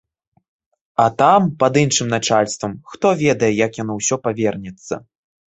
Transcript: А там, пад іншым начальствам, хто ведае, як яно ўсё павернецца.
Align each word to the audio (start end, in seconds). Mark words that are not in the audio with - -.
А 1.03 1.05
там, 1.19 1.41
пад 1.63 1.77
іншым 1.83 2.07
начальствам, 2.15 2.71
хто 2.95 3.13
ведае, 3.23 3.53
як 3.65 3.71
яно 3.85 3.93
ўсё 4.03 4.15
павернецца. 4.25 4.93